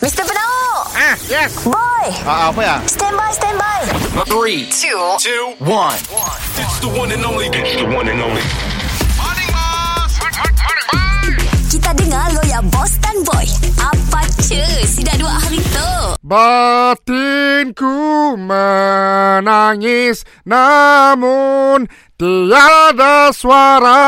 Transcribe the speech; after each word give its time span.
Mr. 0.00 0.22
Penau 0.22 0.84
Ah, 0.92 1.14
yes. 1.28 1.56
Boy 1.64 2.06
Ah, 2.24 2.52
apa 2.52 2.60
ya? 2.60 2.76
Stand 2.86 3.16
by, 3.16 3.30
stand 3.32 3.58
by 3.58 3.80
Three, 4.28 4.68
two, 4.72 5.00
two, 5.20 5.54
one. 5.60 5.96
It's 6.56 6.76
the 6.80 6.88
one 6.88 7.12
and 7.12 7.20
only. 7.24 7.46
It's 7.52 7.76
the 7.76 7.86
one 7.88 8.08
and 8.08 8.20
only. 8.20 8.40
Kita 11.68 11.92
dengar 11.92 12.32
lo 12.32 12.40
ya 12.48 12.64
Boss 12.72 12.96
dan 13.04 13.20
Boy 13.20 13.44
Apa 13.76 14.24
cu 14.40 14.56
Si 14.88 15.04
dah 15.04 15.12
dua 15.20 15.28
hari 15.28 15.60
tu 15.60 15.90
Batinku 16.24 17.92
menangis 18.40 20.24
namun 20.42 21.84
tiada 22.16 23.28
suara. 23.30 24.02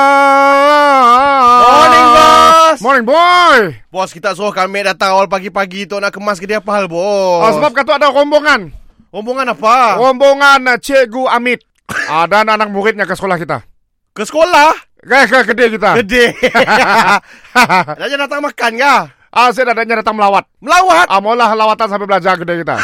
Morning, 1.62 2.08
boss. 2.16 2.67
Morning, 2.98 3.14
boy. 3.14 3.78
Bos 3.94 4.10
kita 4.10 4.34
suruh 4.34 4.50
kami 4.50 4.82
datang 4.82 5.14
awal 5.14 5.30
pagi-pagi 5.30 5.86
tu 5.86 5.94
nak 6.02 6.10
kemas 6.10 6.42
ke 6.42 6.50
dia 6.50 6.58
apa 6.58 6.66
hal 6.74 6.90
bos? 6.90 7.46
Ah, 7.46 7.54
sebab 7.54 7.70
kata 7.70 7.94
ada 7.94 8.10
rombongan. 8.10 8.74
rombongan 9.14 9.54
apa? 9.54 10.02
Rombongan 10.02 10.66
uh, 10.66 10.78
Cikgu 10.82 11.30
Amit. 11.30 11.62
Ah, 12.10 12.26
dan 12.26 12.50
anak 12.50 12.74
muridnya 12.74 13.06
ke 13.06 13.14
sekolah 13.14 13.38
kita. 13.38 13.62
Ke 14.10 14.26
sekolah? 14.26 14.74
Ke, 14.98 15.30
ke 15.30 15.38
kedai 15.46 15.70
kita. 15.78 15.94
Gede. 16.02 16.34
Raja 18.02 18.16
datang 18.18 18.42
makan 18.42 18.72
ke? 18.82 18.94
ah, 19.30 19.48
saya 19.54 19.70
dadanya 19.70 20.02
datang 20.02 20.18
melawat. 20.18 20.42
Melawat? 20.58 21.06
Ah, 21.06 21.22
maulah 21.22 21.54
lawatan 21.54 21.86
sampai 21.86 22.02
belajar 22.10 22.34
kedai 22.34 22.66
kita. 22.66 22.82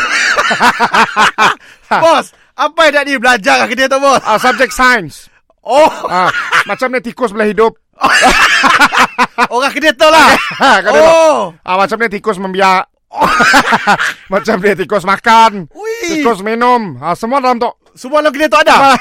bos, 2.06 2.30
apa 2.54 2.80
yang 2.86 2.94
nak 2.94 3.04
dia 3.10 3.18
belajar 3.18 3.56
ke 3.66 3.74
tu 3.74 3.98
bos? 3.98 4.22
Ah, 4.22 4.38
subjek 4.38 4.70
sains. 4.70 5.26
Oh, 5.64 5.90
Ah, 6.12 6.28
macam 6.68 6.92
ni 6.92 7.00
tikus 7.00 7.32
boleh 7.32 7.56
hidup. 7.56 7.72
orang 9.54 9.72
ke 9.72 9.80
dia 9.80 9.96
tu 9.96 10.04
lah. 10.04 10.28
Kedai 10.84 11.00
tu. 11.00 11.08
oh. 11.08 11.38
Ah, 11.64 11.76
macam 11.80 11.96
ni 11.96 12.08
tikus 12.12 12.36
membiak. 12.36 12.84
macam 14.32 14.60
ni 14.60 14.76
tikus 14.76 15.08
makan. 15.08 15.72
Ui. 15.72 15.96
Tikus 16.04 16.44
minum. 16.44 17.00
Ah, 17.00 17.16
semua 17.16 17.40
dalam 17.40 17.56
tu. 17.56 17.70
Semua 17.94 18.26
ke 18.26 18.42
dia 18.42 18.50
tu 18.50 18.58
ada? 18.58 18.98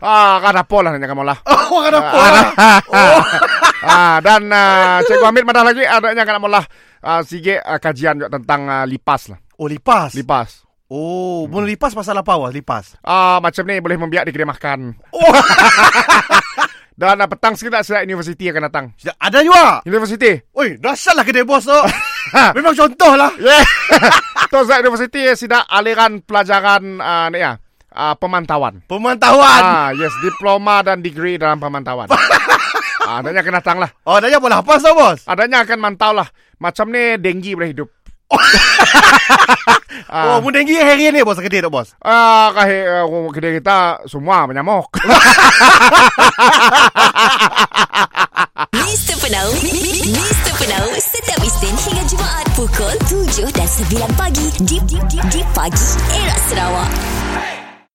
ah, 0.00 0.34
kan 0.40 0.56
apa 0.56 0.76
lah 0.80 0.90
nanya 0.96 1.06
kamu 1.06 1.22
lah. 1.28 1.38
Oh, 1.44 1.84
orang 1.84 2.00
apa 2.00 2.20
lah? 2.32 2.46
Oh. 2.88 3.20
ah, 3.86 4.16
dan 4.24 4.48
uh, 4.48 5.04
Cikgu 5.04 5.26
Hamid 5.28 5.44
mana 5.44 5.60
lagi 5.60 5.84
adanya 5.84 6.24
kan 6.24 6.40
lah 6.40 6.64
uh, 7.06 7.20
sige 7.22 7.60
uh, 7.62 7.78
kajian 7.78 8.18
juga 8.18 8.34
tentang 8.40 8.66
uh, 8.66 8.84
lipas 8.88 9.30
lah. 9.30 9.38
Oh, 9.60 9.70
lipas. 9.70 10.12
Lipas. 10.18 10.65
Oh, 10.86 11.50
boleh 11.50 11.74
lipas 11.74 11.98
pasal 11.98 12.14
apa 12.14 12.38
bos? 12.38 12.54
Lipas. 12.54 12.94
Ah, 13.02 13.42
macam 13.42 13.66
ni 13.66 13.82
boleh 13.82 13.98
membiak 13.98 14.22
di 14.22 14.30
kedai 14.30 14.46
makan. 14.46 14.94
Oh, 15.10 15.34
Dan 16.96 17.20
uh, 17.20 17.28
petang 17.28 17.52
sikit 17.52 17.76
saya 17.84 18.06
universiti 18.06 18.48
akan 18.48 18.62
datang. 18.72 18.84
ada 19.20 19.44
juga. 19.44 19.84
Universiti. 19.84 20.32
Oi, 20.56 20.80
dahsyat 20.80 21.12
lah 21.18 21.24
kedai 21.28 21.44
bos 21.44 21.66
tu. 21.66 21.74
Memang 22.56 22.72
contoh 22.72 23.12
lah. 23.18 23.28
Yeah. 23.36 23.60
tu 24.52 24.62
saya 24.64 24.80
universiti 24.80 25.28
sida 25.36 25.68
aliran 25.68 26.24
pelajaran 26.24 27.02
uh, 27.02 27.28
ni 27.34 27.42
ya. 27.44 27.58
Uh, 27.92 28.14
pemantauan. 28.16 28.80
Pemantauan. 28.88 29.60
Ah, 29.60 29.90
yes, 29.92 30.14
diploma 30.22 30.80
dan 30.86 31.02
degree 31.04 31.36
dalam 31.36 31.60
pemantauan. 31.60 32.08
ah, 33.04 33.20
adanya 33.20 33.44
akan 33.44 33.54
datang 33.60 33.76
lah. 33.82 33.90
Oh, 34.08 34.16
dah 34.16 34.32
boleh 34.40 34.56
apa 34.56 34.72
tu 34.80 34.92
bos? 34.96 35.20
Adanya 35.28 35.66
akan 35.66 35.78
mantau 35.82 36.14
lah. 36.16 36.30
Macam 36.62 36.88
ni 36.88 37.20
denggi 37.20 37.52
boleh 37.52 37.76
hidup. 37.76 37.88
Oh, 40.06 40.38
mun 40.38 40.54
denggi 40.54 40.78
hari 40.78 41.10
ni 41.10 41.26
bos 41.26 41.40
kedai 41.40 41.60
tu 41.60 41.70
bos. 41.72 41.90
Ah, 41.98 42.54
kahit 42.54 42.86
uh, 42.86 43.28
kedai 43.34 43.58
kita 43.58 44.06
semua 44.06 44.46
menyamuk. 44.46 44.86
Mr. 48.72 49.16
Penau 49.20 49.48
Mr. 50.06 50.52
Penau 50.56 50.86
Setiap 50.96 51.40
Isnin 51.42 51.76
hingga 51.76 52.04
Jumaat 52.08 52.46
Pukul 52.54 52.94
7 53.04 53.50
dan 53.52 53.68
9 53.68 54.14
pagi 54.16 54.46
Di, 54.62 54.78
di, 54.86 54.98
di, 55.10 55.18
di 55.28 55.40
pagi 55.52 55.88
Era 56.14 56.36
Sarawak 56.48 57.25